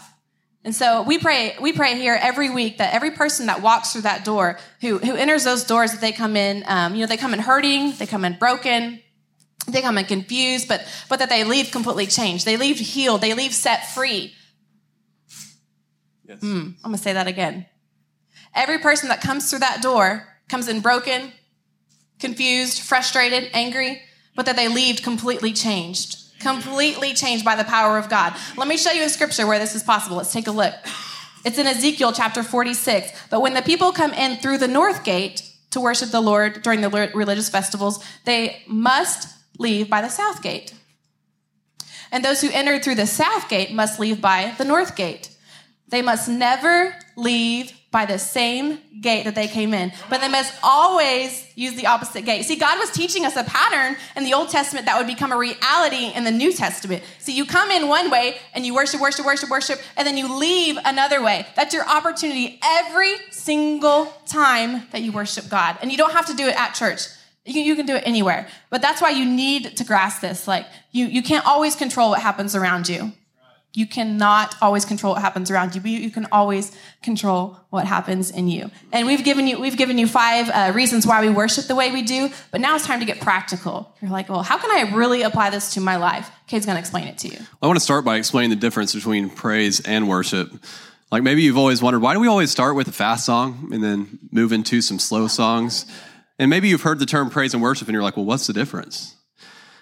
[0.64, 4.03] And so we pray, we pray here every week that every person that walks through
[4.03, 7.17] that door, who who enters those doors, that they come in, um, you know, they
[7.17, 9.01] come in hurting, they come in broken,
[9.73, 12.45] they come in confused, but but that they leave completely changed.
[12.45, 13.21] They leave healed.
[13.21, 14.35] They leave set free.
[16.27, 16.41] Yes.
[16.41, 17.67] Hmm, I'm gonna say that again.
[18.55, 21.33] Every person that comes through that door comes in broken,
[22.19, 24.03] confused, frustrated, angry,
[24.35, 26.17] but that they leave completely changed.
[26.41, 28.35] Completely changed by the power of God.
[28.57, 30.17] Let me show you a scripture where this is possible.
[30.17, 30.75] Let's take a look.
[31.45, 33.27] It's in Ezekiel chapter 46.
[33.31, 36.81] But when the people come in through the north gate to worship the Lord during
[36.81, 40.73] the religious festivals, they must leave by the south gate.
[42.11, 45.31] And those who entered through the south gate must leave by the north gate.
[45.88, 50.53] They must never leave by the same gate that they came in, but they must
[50.62, 52.44] always use the opposite gate.
[52.44, 55.38] See, God was teaching us a pattern in the Old Testament that would become a
[55.38, 57.03] reality in the New Testament.
[57.18, 60.38] See, you come in one way and you worship, worship, worship, worship, and then you
[60.38, 61.47] leave another way.
[61.57, 65.79] That's your opportunity every single time that you worship God.
[65.81, 67.01] And you don't have to do it at church.
[67.49, 68.47] You can, you can do it anywhere.
[68.71, 70.47] But that's why you need to grasp this.
[70.47, 73.13] Like, you, you can't always control what happens around you.
[73.75, 78.31] You cannot always control what happens around you, but you can always control what happens
[78.31, 78.71] in you.
[78.93, 81.93] And we've given you we've given you five uh, reasons why we worship the way
[81.93, 83.95] we do, but now it's time to get practical.
[84.01, 86.31] You're like, well, how can I really apply this to my life?
[86.49, 87.39] Cade's going to explain it to you.
[87.63, 90.51] I want to start by explaining the difference between praise and worship.
[91.13, 93.85] Like maybe you've always wondered, why do we always start with a fast song and
[93.85, 95.85] then move into some slow songs?
[96.38, 98.53] And maybe you've heard the term praise and worship and you're like, well, what's the
[98.53, 99.16] difference?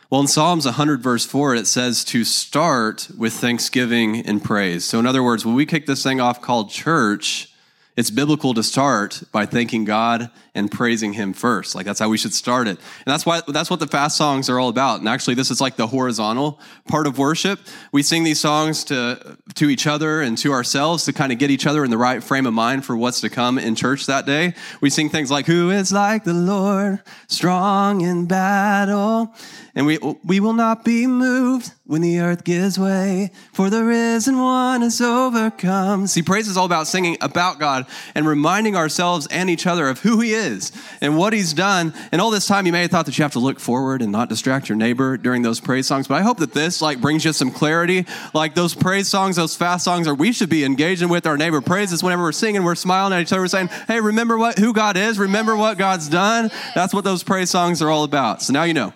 [0.08, 4.84] Well, in Psalms 100, verse 4, it says to start with thanksgiving and praise.
[4.84, 7.52] So, in other words, when we kick this thing off called church,
[7.96, 11.74] it's biblical to start by thanking God and praising Him first.
[11.74, 12.78] Like that's how we should start it.
[12.78, 15.00] And that's why, that's what the fast songs are all about.
[15.00, 17.58] And actually, this is like the horizontal part of worship.
[17.92, 21.50] We sing these songs to, to each other and to ourselves to kind of get
[21.50, 24.26] each other in the right frame of mind for what's to come in church that
[24.26, 24.52] day.
[24.82, 29.34] We sing things like, Who is like the Lord, strong in battle?
[29.74, 34.38] And we, we will not be moved when the earth gives way, for the risen
[34.38, 36.08] one has overcome.
[36.08, 40.00] See, praise is all about singing about God and reminding ourselves and each other of
[40.00, 41.94] who he is and what he's done.
[42.10, 44.10] And all this time, you may have thought that you have to look forward and
[44.10, 46.08] not distract your neighbor during those praise songs.
[46.08, 48.04] But I hope that this like brings you some clarity.
[48.34, 51.60] Like those praise songs, those fast songs, or we should be engaging with our neighbor.
[51.60, 54.58] Praise is whenever we're singing, we're smiling at each other, we're saying, "Hey, remember what
[54.58, 55.20] who God is?
[55.20, 58.42] Remember what God's done." That's what those praise songs are all about.
[58.42, 58.92] So now you know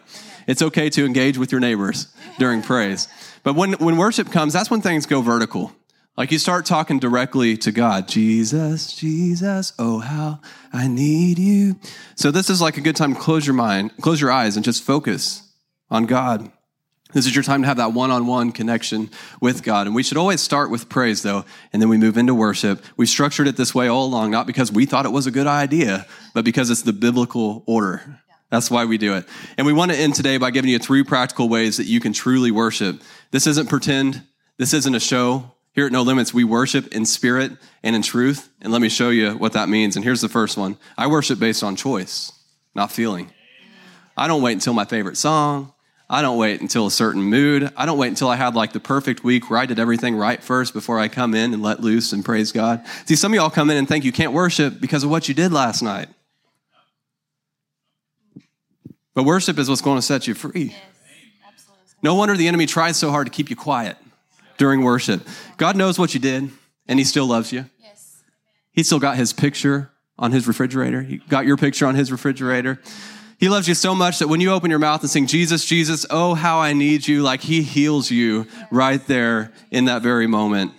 [0.51, 2.09] it's okay to engage with your neighbors
[2.41, 3.07] during praise.
[3.45, 5.71] But when, when worship comes, that's when things go vertical.
[6.17, 8.09] Like you start talking directly to God.
[8.09, 10.41] Jesus, Jesus, oh how
[10.73, 11.77] I need you.
[12.17, 14.65] So this is like a good time to close your mind, close your eyes and
[14.65, 15.49] just focus
[15.89, 16.51] on God.
[17.13, 19.09] This is your time to have that one on one connection
[19.41, 19.87] with God.
[19.87, 22.85] And we should always start with praise, though, and then we move into worship.
[22.97, 25.47] We structured it this way all along, not because we thought it was a good
[25.47, 28.21] idea, but because it's the biblical order.
[28.51, 29.27] That's why we do it.
[29.57, 32.13] And we want to end today by giving you three practical ways that you can
[32.13, 33.01] truly worship.
[33.31, 34.23] This isn't pretend,
[34.59, 35.53] this isn't a show.
[35.73, 37.53] Here at No Limits, we worship in spirit
[37.85, 38.49] and in truth.
[38.61, 39.95] And let me show you what that means.
[39.95, 42.33] And here's the first one I worship based on choice,
[42.75, 43.31] not feeling.
[44.17, 45.73] I don't wait until my favorite song.
[46.13, 47.71] I don't wait until a certain mood.
[47.77, 50.43] I don't wait until I have like the perfect week where I did everything right
[50.43, 52.85] first before I come in and let loose and praise God.
[53.07, 55.35] See, some of y'all come in and think you can't worship because of what you
[55.35, 56.09] did last night.
[59.21, 60.75] But worship is what's going to set you free.
[62.03, 63.99] No wonder the enemy tries so hard to keep you quiet
[64.57, 65.21] during worship.
[65.59, 66.49] God knows what you did,
[66.89, 67.67] and he still loves you.
[68.73, 71.03] He still got his picture on his refrigerator.
[71.03, 72.81] He got your picture on his refrigerator.
[73.39, 76.07] He loves you so much that when you open your mouth and sing, Jesus, Jesus,
[76.09, 80.73] oh, how I need you, like he heals you right there in that very moment.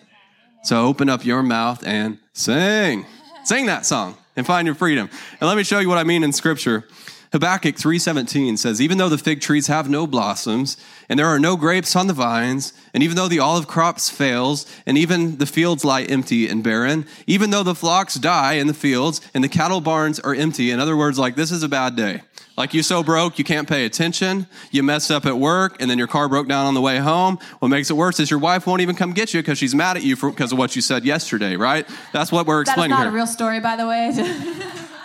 [0.64, 3.06] So open up your mouth and sing.
[3.44, 5.12] Sing that song and find your freedom.
[5.40, 6.88] And let me show you what I mean in scripture.
[7.32, 10.76] Habakkuk 3:17 says, "Even though the fig trees have no blossoms,
[11.08, 14.66] and there are no grapes on the vines, and even though the olive crops fails,
[14.86, 18.74] and even the fields lie empty and barren, even though the flocks die in the
[18.74, 21.96] fields and the cattle barns are empty." In other words, like this is a bad
[21.96, 22.22] day.
[22.58, 24.46] Like you so broke, you can't pay attention.
[24.72, 27.40] You messed up at work, and then your car broke down on the way home.
[27.60, 29.96] What makes it worse is your wife won't even come get you because she's mad
[29.96, 31.88] at you for, because of what you said yesterday, right?
[32.12, 32.92] That's what we're explaining.
[32.92, 33.10] That is explaining not here.
[33.10, 34.88] a real story, by the way.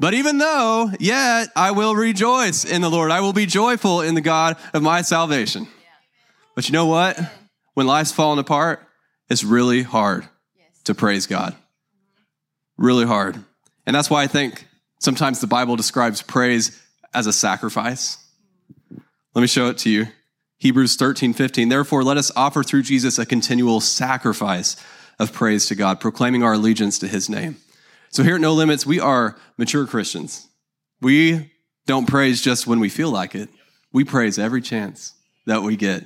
[0.00, 3.10] But even though, yet I will rejoice in the Lord.
[3.10, 5.68] I will be joyful in the God of my salvation.
[6.54, 7.20] But you know what?
[7.74, 8.82] When life's falling apart,
[9.28, 10.26] it's really hard
[10.84, 11.54] to praise God.
[12.78, 13.44] Really hard.
[13.84, 14.66] And that's why I think
[15.00, 16.80] sometimes the Bible describes praise
[17.12, 18.16] as a sacrifice.
[19.34, 20.06] Let me show it to you.
[20.56, 21.68] Hebrews 13, 15.
[21.68, 24.76] Therefore, let us offer through Jesus a continual sacrifice
[25.18, 27.58] of praise to God, proclaiming our allegiance to his name.
[28.10, 30.48] So here at No Limits, we are mature Christians.
[31.00, 31.52] We
[31.86, 33.48] don't praise just when we feel like it.
[33.92, 35.14] We praise every chance
[35.46, 36.04] that we get.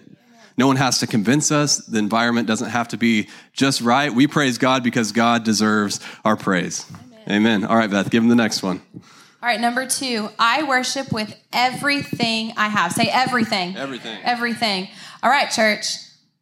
[0.56, 1.78] No one has to convince us.
[1.78, 4.12] The environment doesn't have to be just right.
[4.12, 6.86] We praise God because God deserves our praise.
[7.28, 7.64] Amen.
[7.64, 8.82] All right, Beth, give him the next one.
[8.94, 12.92] All right, number two, I worship with everything I have.
[12.92, 13.76] Say everything.
[13.76, 14.18] Everything.
[14.22, 14.88] Everything.
[15.22, 15.96] All right, church.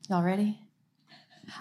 [0.08, 0.58] Y'all ready?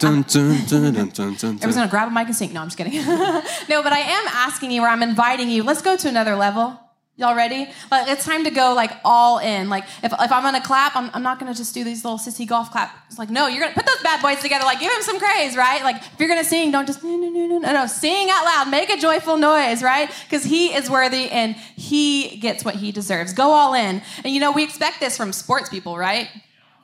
[0.04, 2.54] Uh, dun, dun, dun, dun, dun, dun, Everyone's gonna grab a mic and sing.
[2.54, 2.94] No, I'm just kidding.
[3.70, 5.64] no, but I am asking you, or I'm inviting you.
[5.64, 6.80] Let's go to another level.
[7.18, 7.70] Y'all ready?
[7.92, 9.70] Like it's time to go like all in.
[9.70, 12.48] Like if, if I'm gonna clap, I'm, I'm not gonna just do these little sissy
[12.48, 12.98] golf clap.
[13.10, 14.66] It's like no, you're gonna put those bad boys together.
[14.66, 15.84] Like give him some praise, right?
[15.84, 17.86] Like if you're gonna sing, don't just no no no no no no.
[17.86, 20.10] Sing out loud, make a joyful noise, right?
[20.24, 23.34] Because he is worthy and he gets what he deserves.
[23.34, 24.02] Go all in.
[24.24, 26.28] And you know we expect this from sports people, right?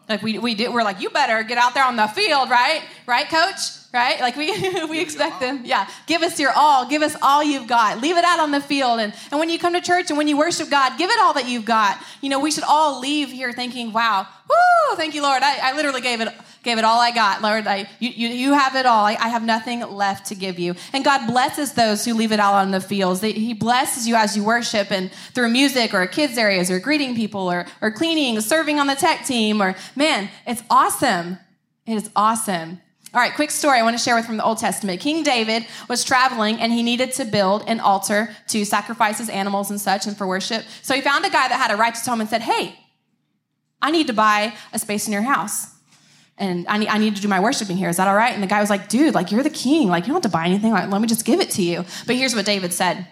[0.10, 2.82] Like we we do, we're like, you better get out there on the field, right?
[3.06, 3.60] Right, coach?
[3.94, 4.20] Right?
[4.22, 5.62] Like we we expect them.
[5.66, 5.90] Yeah.
[6.06, 6.88] Give us your all.
[6.88, 8.02] Give us all you've got.
[8.02, 9.00] Leave it out on the field.
[9.00, 11.34] And and when you come to church and when you worship God, give it all
[11.34, 12.02] that you've got.
[12.22, 15.44] You know, we should all leave here thinking, wow, whoo, thank you, Lord.
[15.44, 16.30] I, I literally gave it
[16.68, 17.42] gave it all I got.
[17.42, 19.06] Lord, I you you, you have it all.
[19.06, 20.76] I, I have nothing left to give you.
[20.92, 23.22] And God blesses those who leave it out on the fields.
[23.22, 27.50] He blesses you as you worship and through music or kids areas or greeting people
[27.50, 31.40] or or cleaning, serving on the tech team or man, it's awesome.
[31.86, 32.82] It is awesome.
[33.14, 35.00] All right, quick story I want to share with from the Old Testament.
[35.00, 39.72] King David was traveling and he needed to build an altar to sacrifice his animals
[39.72, 40.66] and such and for worship.
[40.82, 42.78] So he found a guy that had a righteous home and said, Hey,
[43.82, 45.77] I need to buy a space in your house.
[46.38, 47.90] And I need, I need to do my worshiping here.
[47.90, 48.34] Is that all right?
[48.34, 49.88] And the guy was like, Dude, like, you're the king.
[49.88, 50.72] Like, you don't have to buy anything.
[50.72, 51.84] Like, let me just give it to you.
[52.06, 53.08] But here's what David said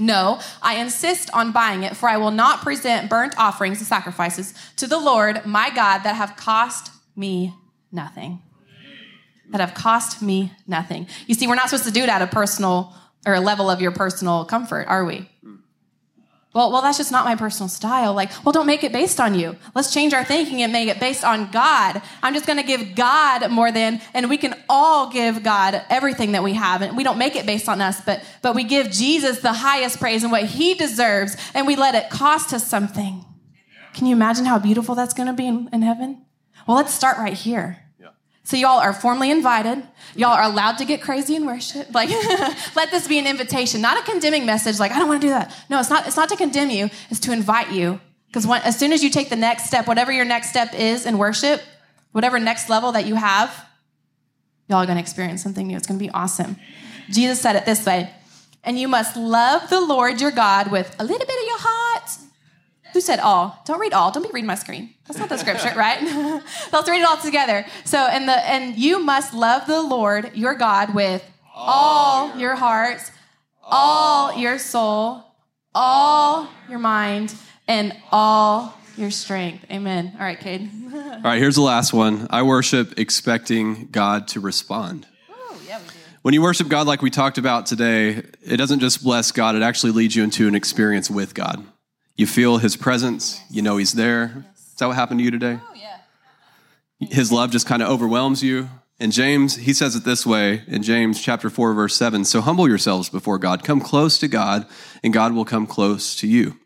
[0.00, 4.54] no, I insist on buying it, for I will not present burnt offerings and sacrifices
[4.76, 7.54] to the Lord my God that have cost me
[7.90, 8.42] nothing.
[9.50, 11.08] That have cost me nothing.
[11.26, 12.94] You see, we're not supposed to do it at a personal
[13.26, 15.28] or a level of your personal comfort, are we?
[16.54, 18.14] Well, well, that's just not my personal style.
[18.14, 19.56] Like, well, don't make it based on you.
[19.74, 22.00] Let's change our thinking and make it based on God.
[22.22, 26.32] I'm just going to give God more than, and we can all give God everything
[26.32, 28.90] that we have, and we don't make it based on us, but but we give
[28.90, 33.24] Jesus the highest praise and what He deserves, and we let it cost us something.
[33.92, 36.24] Can you imagine how beautiful that's going to be in, in heaven?
[36.66, 37.87] Well, let's start right here.
[38.44, 39.82] So y'all are formally invited.
[40.14, 41.88] Y'all are allowed to get crazy in worship.
[41.92, 42.08] Like,
[42.76, 44.78] let this be an invitation, not a condemning message.
[44.78, 45.54] Like, I don't want to do that.
[45.68, 46.06] No, it's not.
[46.06, 46.88] It's not to condemn you.
[47.10, 48.00] It's to invite you.
[48.28, 51.18] Because as soon as you take the next step, whatever your next step is in
[51.18, 51.62] worship,
[52.12, 53.66] whatever next level that you have,
[54.68, 55.76] y'all are going to experience something new.
[55.76, 56.56] It's going to be awesome.
[57.10, 58.10] Jesus said it this way,
[58.64, 61.47] and you must love the Lord your God with a little bit of
[62.92, 63.62] Who said all?
[63.64, 64.10] Don't read all.
[64.10, 64.94] Don't be reading my screen.
[65.06, 66.02] That's not the scripture, right?
[66.72, 67.66] Let's read it all together.
[67.84, 71.24] So, and the and you must love the Lord your God with
[71.54, 73.10] all, your hearts,
[73.62, 75.24] all your soul,
[75.74, 77.34] all your mind,
[77.66, 79.64] and all your strength.
[79.70, 80.12] Amen.
[80.14, 80.70] All right, Cade.
[80.92, 82.26] All right, here's the last one.
[82.30, 85.06] I worship expecting God to respond.
[85.30, 85.92] Oh, yeah, we do.
[86.22, 89.62] When you worship God like we talked about today, it doesn't just bless God, it
[89.62, 91.64] actually leads you into an experience with God.
[92.18, 94.44] You feel his presence, you know he's there.
[94.56, 95.60] Is that what happened to you today?
[95.62, 95.98] Oh, yeah.
[96.98, 98.68] His love just kind of overwhelms you.
[98.98, 102.68] And James, he says it this way in James chapter 4 verse 7, so humble
[102.68, 104.66] yourselves before God, come close to God,
[105.04, 106.58] and God will come close to you.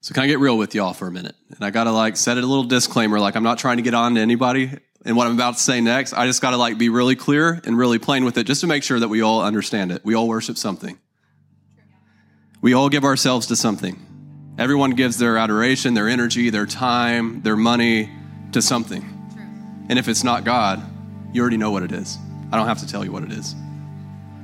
[0.00, 1.36] So can I get real with y'all for a minute?
[1.54, 3.94] And I gotta like set it a little disclaimer, like I'm not trying to get
[3.94, 4.72] on to anybody
[5.04, 6.14] and what I'm about to say next.
[6.14, 8.82] I just gotta like be really clear and really plain with it just to make
[8.82, 10.04] sure that we all understand it.
[10.04, 10.98] We all worship something.
[12.62, 14.06] We all give ourselves to something.
[14.58, 18.10] Everyone gives their adoration, their energy, their time, their money
[18.52, 19.86] to something.
[19.88, 20.82] And if it's not God,
[21.32, 22.18] you already know what it is.
[22.52, 23.54] I don't have to tell you what it is.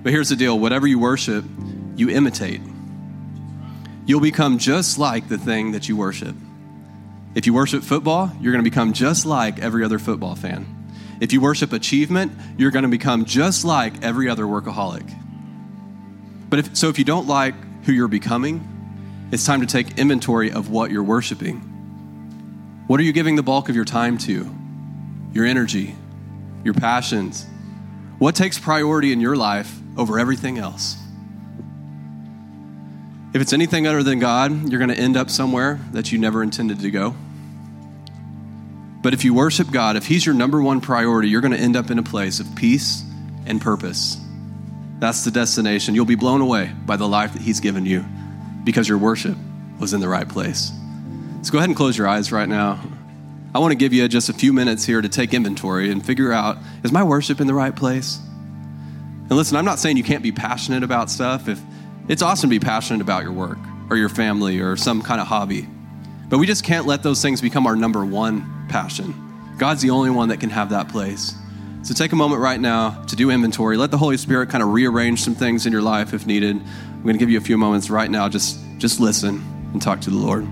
[0.02, 1.44] But here's the deal whatever you worship,
[1.96, 2.62] you imitate.
[4.06, 6.34] You'll become just like the thing that you worship.
[7.34, 10.64] If you worship football, you're going to become just like every other football fan.
[11.20, 15.12] If you worship achievement, you're going to become just like every other workaholic.
[16.48, 17.54] But if, so if you don't like
[17.86, 21.60] who you're becoming, it's time to take inventory of what you're worshiping.
[22.88, 24.52] What are you giving the bulk of your time to?
[25.32, 25.94] Your energy,
[26.64, 27.46] your passions?
[28.18, 30.96] What takes priority in your life over everything else?
[33.34, 36.42] If it's anything other than God, you're going to end up somewhere that you never
[36.42, 37.14] intended to go.
[39.02, 41.76] But if you worship God, if He's your number one priority, you're going to end
[41.76, 43.04] up in a place of peace
[43.44, 44.16] and purpose.
[44.98, 45.94] That's the destination.
[45.94, 48.04] You'll be blown away by the life that He's given you
[48.64, 49.36] because your worship
[49.78, 50.72] was in the right place.
[51.42, 52.80] So go ahead and close your eyes right now.
[53.54, 56.32] I want to give you just a few minutes here to take inventory and figure
[56.32, 58.18] out is my worship in the right place?
[59.28, 61.48] And listen, I'm not saying you can't be passionate about stuff.
[61.48, 61.60] If
[62.08, 63.58] it's awesome to be passionate about your work
[63.90, 65.68] or your family or some kind of hobby.
[66.28, 69.14] But we just can't let those things become our number one passion.
[69.58, 71.34] God's the only one that can have that place.
[71.86, 73.76] So take a moment right now to do inventory.
[73.76, 76.56] Let the Holy Spirit kind of rearrange some things in your life if needed.
[76.56, 78.28] I'm going to give you a few moments right now.
[78.28, 79.36] Just just listen
[79.72, 80.48] and talk to the Lord.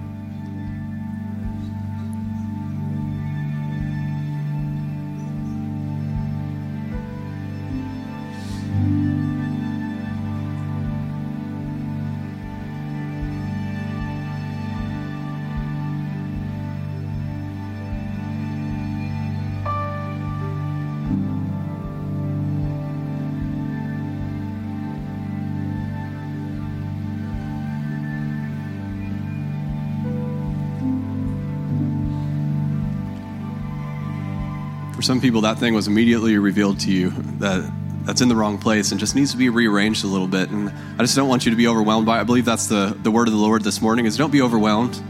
[35.04, 37.70] Some people, that thing was immediately revealed to you that
[38.04, 40.50] that's in the wrong place and just needs to be rearranged a little bit.
[40.50, 42.20] And I just don't want you to be overwhelmed by it.
[42.20, 45.00] I believe that's the, the word of the Lord this morning is don't be overwhelmed.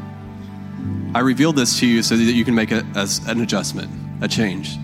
[1.15, 3.91] I revealed this to you so that you can make a, a, an adjustment,
[4.23, 4.77] a change.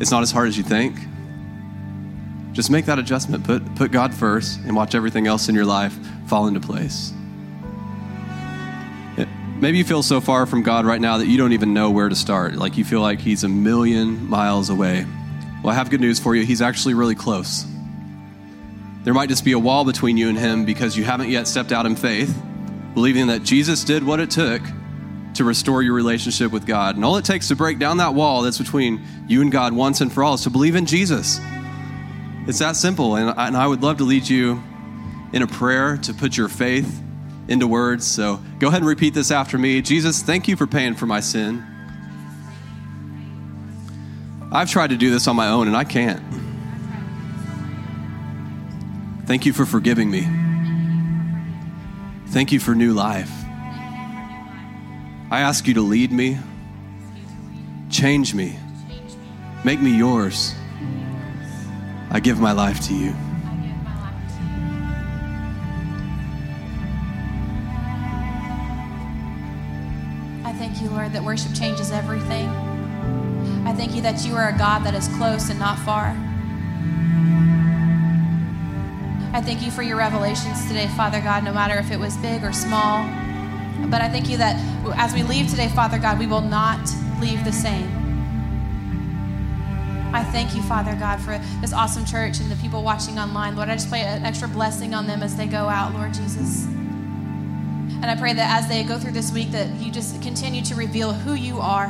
[0.00, 0.96] It's not as hard as you think.
[2.52, 3.44] Just make that adjustment.
[3.44, 7.12] Put, put God first and watch everything else in your life fall into place.
[9.62, 12.08] Maybe you feel so far from God right now that you don't even know where
[12.08, 12.56] to start.
[12.56, 15.06] Like you feel like He's a million miles away.
[15.62, 16.44] Well, I have good news for you.
[16.44, 17.64] He's actually really close.
[19.04, 21.70] There might just be a wall between you and Him because you haven't yet stepped
[21.70, 22.36] out in faith,
[22.94, 24.62] believing that Jesus did what it took
[25.34, 26.96] to restore your relationship with God.
[26.96, 30.00] And all it takes to break down that wall that's between you and God once
[30.00, 31.38] and for all is to believe in Jesus.
[32.48, 33.14] It's that simple.
[33.14, 34.60] And I, and I would love to lead you
[35.32, 37.01] in a prayer to put your faith
[37.52, 38.06] into words.
[38.06, 41.20] So go ahead and repeat this after me Jesus, thank you for paying for my
[41.20, 41.64] sin.
[44.50, 46.22] I've tried to do this on my own and I can't.
[49.26, 50.28] Thank you for forgiving me.
[52.28, 53.30] Thank you for new life.
[55.30, 56.38] I ask you to lead me,
[57.88, 58.58] change me,
[59.64, 60.54] make me yours.
[62.10, 63.14] I give my life to you.
[70.72, 72.48] Thank you, Lord, that worship changes everything.
[73.66, 76.16] I thank you that you are a God that is close and not far.
[79.34, 82.42] I thank you for your revelations today, Father God, no matter if it was big
[82.42, 83.04] or small.
[83.90, 84.56] But I thank you that
[84.96, 86.80] as we leave today, Father God, we will not
[87.20, 87.86] leave the same.
[90.14, 93.56] I thank you, Father God, for this awesome church and the people watching online.
[93.56, 96.66] Lord, I just pray an extra blessing on them as they go out, Lord Jesus.
[98.02, 100.74] And I pray that as they go through this week, that you just continue to
[100.74, 101.86] reveal who you are.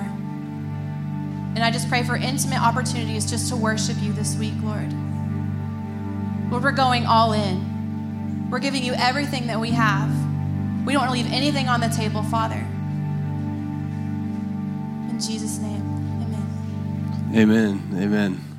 [1.55, 4.93] And I just pray for intimate opportunities just to worship you this week, Lord.
[6.51, 8.51] Lord, we're going all in.
[8.51, 10.11] We're giving you everything that we have.
[10.85, 12.67] We don't want to leave anything on the table, Father.
[15.09, 15.81] In Jesus' name,
[16.23, 17.33] amen.
[17.35, 18.03] Amen.
[18.03, 18.52] Amen.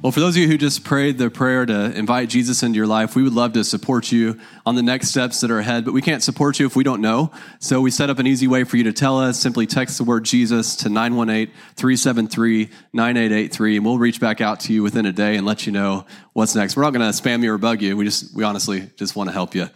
[0.00, 2.86] Well, for those of you who just prayed the prayer to invite Jesus into your
[2.86, 5.92] life, we would love to support you on the next steps that are ahead, but
[5.92, 7.32] we can't support you if we don't know.
[7.58, 9.40] So we set up an easy way for you to tell us.
[9.40, 14.72] Simply text the word Jesus to 918 373 9883, and we'll reach back out to
[14.72, 16.76] you within a day and let you know what's next.
[16.76, 17.96] We're not going to spam you or bug you.
[17.96, 19.68] We just, we honestly just want to help you.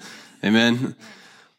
[0.44, 0.94] Amen.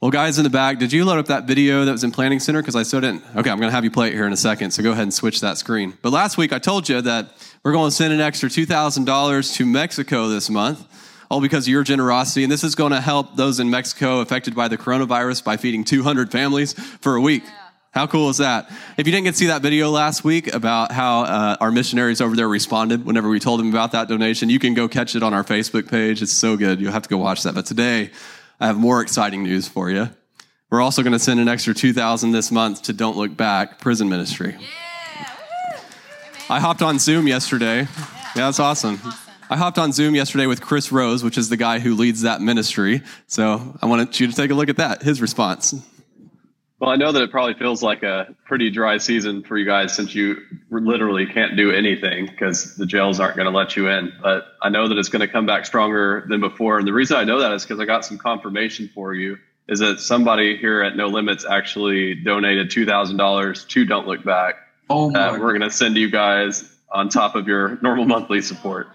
[0.04, 2.42] Well, guys in the back, did you load up that video that was in Planning
[2.42, 2.62] Center?
[2.62, 3.24] Because I still didn't.
[3.38, 4.72] Okay, I'm going to have you play it here in a second.
[4.72, 5.98] So go ahead and switch that screen.
[6.02, 7.30] But last week I told you that
[7.64, 10.86] we're going to send an extra $2,000 to Mexico this month,
[11.32, 12.44] all because of your generosity.
[12.44, 15.86] And this is going to help those in Mexico affected by the coronavirus by feeding
[15.86, 17.44] 200 families for a week.
[17.92, 18.70] How cool is that?
[18.98, 22.20] If you didn't get to see that video last week about how uh, our missionaries
[22.20, 25.24] over there responded whenever we told them about that donation, you can go catch it
[25.24, 26.22] on our Facebook page.
[26.22, 26.82] It's so good.
[26.82, 27.56] You'll have to go watch that.
[27.56, 28.12] But today,
[28.64, 30.08] I have more exciting news for you.
[30.70, 34.08] We're also going to send an extra 2000 this month to Don't Look Back Prison
[34.08, 34.56] Ministry.
[34.58, 35.80] Yeah.
[36.50, 37.80] I hopped on Zoom yesterday.
[37.80, 39.02] Yeah, that's awesome.
[39.50, 42.40] I hopped on Zoom yesterday with Chris Rose, which is the guy who leads that
[42.40, 43.02] ministry.
[43.28, 45.76] So I wanted you to take a look at that, his response.
[46.84, 49.96] Well, I know that it probably feels like a pretty dry season for you guys
[49.96, 54.12] since you literally can't do anything because the jails aren't going to let you in.
[54.22, 56.80] But I know that it's going to come back stronger than before.
[56.80, 59.38] And the reason I know that is because I got some confirmation for you
[59.70, 64.56] is that somebody here at No Limits actually donated $2,000 to Don't Look Back.
[64.90, 65.20] Oh my.
[65.20, 68.90] that we're going to send you guys on top of your normal monthly support.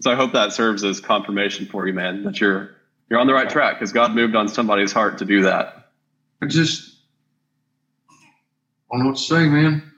[0.00, 2.70] So I hope that serves as confirmation for you, man, that you're
[3.10, 5.88] you're on the right track because God moved on somebody's heart to do that.
[6.40, 6.91] I just
[8.92, 9.90] I don't know what to say, man.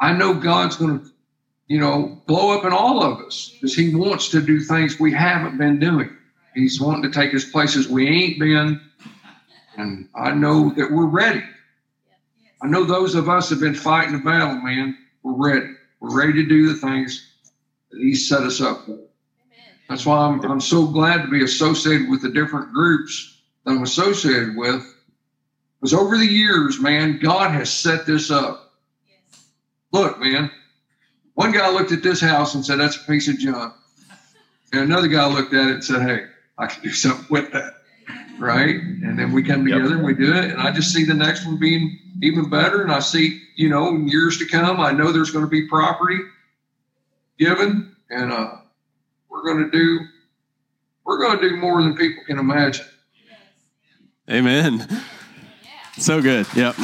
[0.00, 1.06] I know God's going to,
[1.68, 5.12] you know, blow up in all of us because He wants to do things we
[5.12, 6.16] haven't been doing.
[6.54, 8.80] He's wanting to take us places we ain't been,
[9.76, 11.42] and I know that we're ready.
[12.62, 14.96] I know those of us have been fighting the battle, man.
[15.22, 15.72] We're ready.
[16.00, 17.34] We're ready to do the things
[17.90, 18.98] that He set us up for.
[19.90, 23.82] That's why I'm, I'm so glad to be associated with the different groups that I'm
[23.82, 24.82] associated with
[25.80, 28.72] because over the years, man, God has set this up.
[29.92, 30.50] Look, man,
[31.34, 33.74] one guy looked at this house and said, that's a piece of junk.
[34.72, 36.26] And another guy looked at it and said, hey,
[36.58, 37.74] I can do something with that.
[38.38, 38.76] Right.
[38.76, 39.78] And then we come Yep.
[39.78, 40.50] together and we do it.
[40.50, 42.82] And I just see the next one being even better.
[42.82, 45.66] And I see, you know, in years to come, I know there's going to be
[45.68, 46.18] property
[47.38, 47.94] given.
[48.10, 48.56] And uh,
[49.30, 50.00] we're going to do,
[51.04, 52.86] we're going to do more than people can imagine.
[54.30, 54.86] Amen.
[55.98, 56.46] So good.
[56.54, 56.74] Yep.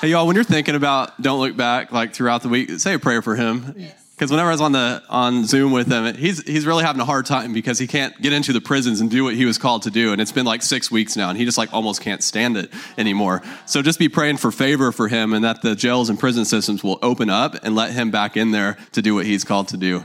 [0.00, 2.98] Hey, y'all, when you're thinking about Don't Look Back, like throughout the week, say a
[2.98, 3.74] prayer for him.
[4.14, 7.04] Because whenever I was on the on Zoom with him, he's he's really having a
[7.04, 9.82] hard time because he can't get into the prisons and do what he was called
[9.82, 12.22] to do, and it's been like six weeks now, and he just like almost can't
[12.22, 13.42] stand it anymore.
[13.66, 16.82] So just be praying for favor for him, and that the jails and prison systems
[16.82, 19.76] will open up and let him back in there to do what he's called to
[19.76, 20.04] do.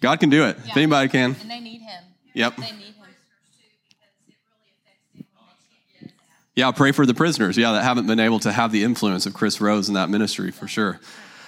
[0.00, 0.56] God can do it.
[0.64, 1.36] If anybody can.
[1.42, 2.02] And they need him.
[2.32, 2.56] Yep.
[2.56, 2.93] They need
[6.56, 7.56] Yeah, pray for the prisoners.
[7.56, 10.52] Yeah, that haven't been able to have the influence of Chris Rose in that ministry
[10.52, 11.00] for sure.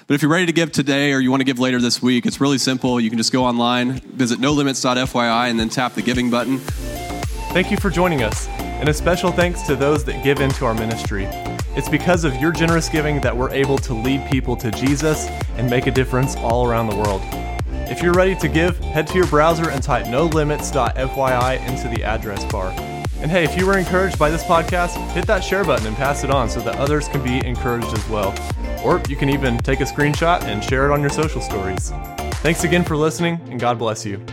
[0.08, 2.26] But if you're ready to give today or you want to give later this week,
[2.26, 3.00] it's really simple.
[3.00, 6.58] You can just go online, visit nolimits.fyi, and then tap the giving button.
[6.58, 10.74] Thank you for joining us, and a special thanks to those that give into our
[10.74, 11.26] ministry.
[11.76, 15.26] It's because of your generous giving that we're able to lead people to Jesus
[15.56, 17.22] and make a difference all around the world.
[17.88, 22.44] If you're ready to give, head to your browser and type nolimits.fyi into the address
[22.50, 22.72] bar.
[23.20, 26.22] And hey, if you were encouraged by this podcast, hit that share button and pass
[26.22, 28.34] it on so that others can be encouraged as well.
[28.84, 31.90] Or you can even take a screenshot and share it on your social stories.
[32.42, 34.24] Thanks again for listening, and God bless you.